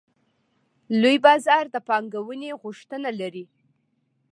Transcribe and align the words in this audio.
لوی 1.01 1.17
بازار 1.25 1.65
د 1.73 1.75
پانګونې 1.87 2.51
غوښتنه 2.61 3.09
لري. 3.19 3.45